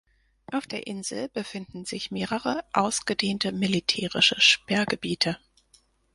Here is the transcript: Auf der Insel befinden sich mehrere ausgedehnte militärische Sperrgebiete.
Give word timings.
Auf 0.51 0.65
der 0.65 0.87
Insel 0.87 1.29
befinden 1.29 1.85
sich 1.85 2.09
mehrere 2.09 2.63
ausgedehnte 2.73 3.51
militärische 3.51 4.41
Sperrgebiete. 4.41 5.37